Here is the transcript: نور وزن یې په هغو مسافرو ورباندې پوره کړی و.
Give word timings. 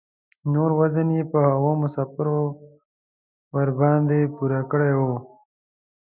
نور 0.53 0.69
وزن 0.79 1.07
یې 1.17 1.23
په 1.31 1.39
هغو 1.47 1.71
مسافرو 1.81 2.41
ورباندې 3.55 4.19
پوره 4.35 4.61
کړی 4.71 4.93
و. 4.99 5.01